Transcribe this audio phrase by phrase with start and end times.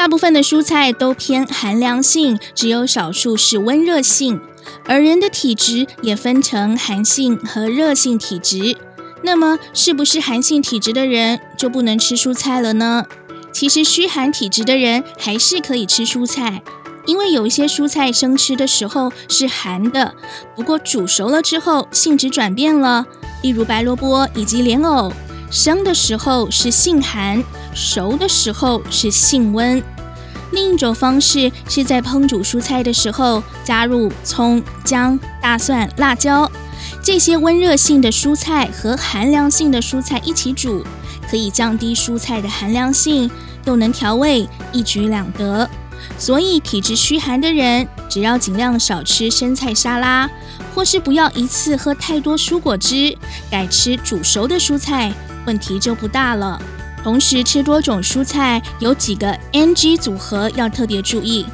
[0.00, 4.40] 大部分的蔬菜都偏寒凉性，只有少数是温热性。
[4.86, 8.78] 而人的体质也分成寒性和热性体质。
[9.22, 13.04] 那么，是不是寒性体质的人就不能吃蔬菜了呢？
[13.52, 16.62] 其实，虚寒体质的人还是可以吃蔬菜，
[17.04, 20.14] 因为有一些蔬菜生吃的时候是寒的，
[20.56, 23.04] 不过煮熟了之后性质转变了。
[23.42, 25.12] 例如白萝卜以及莲藕，
[25.50, 27.42] 生的时候是性寒，
[27.74, 29.82] 熟的时候是性温。
[30.52, 36.50] 另一种方式是在烹煮蔬菜的时候加入葱、姜、大蒜、辣椒。
[37.02, 40.84] 这些温热性的蔬菜和寒凉性的蔬菜一起煮，
[41.28, 43.30] 可以降低蔬菜的寒凉性，
[43.64, 45.68] 又能调味，一举两得。
[46.16, 50.28] 所以体质虚寒的人，只要尽量少吃生菜沙拉，
[50.74, 53.16] 或是不要一次喝太多蔬果汁，
[53.50, 55.12] 改吃煮熟的蔬菜，
[55.46, 56.60] 问题就不大了。
[57.02, 61.46] 同时吃多种蔬菜，有几个 NG 组合要特别注意。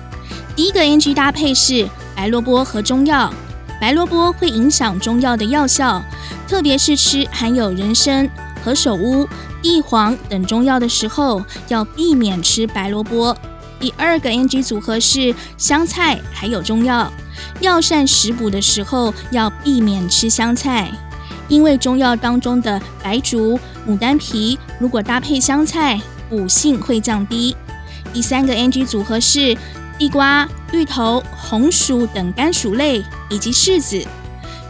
[0.55, 3.33] 第一个 NG 搭配是白萝卜和中药。
[3.81, 6.03] 白萝卜会影响中药的药效，
[6.49, 8.29] 特别是吃含有人参、
[8.65, 9.29] 何首乌、
[9.61, 13.37] 地黄等中药的时候，要避免吃白萝卜。
[13.79, 17.13] 第二个 NG 组合是香菜，还有中药。
[17.61, 20.91] 药膳食补的时候要避免吃香菜，
[21.49, 27.57] 因为中药当中的白术、牡丹皮，如果搭配香菜，补性会降低。
[28.13, 29.57] 第三个 NG 组合是
[29.99, 34.05] 地瓜、芋头、红薯等干薯类，以及柿子。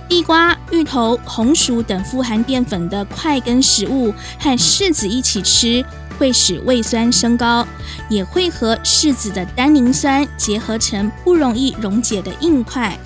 [0.09, 5.85] 地瓜、芋头、红薯等富含淀粉的块根食物，和柿子一起吃，
[6.19, 7.67] 会使胃酸升高，
[8.09, 12.99] 也会和柿子的单宁酸结合成不容易溶解的硬块。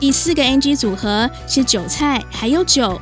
[0.00, 3.00] 第四个 NG 组合是韭菜，还有酒。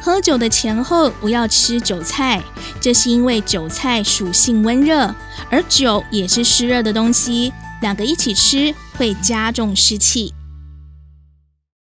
[0.00, 2.42] 喝酒的前后不要吃韭菜，
[2.80, 5.14] 这是因为韭菜属性温热，
[5.48, 7.52] 而酒也是湿热的东西。
[7.80, 10.34] 两个一起吃会加重湿气。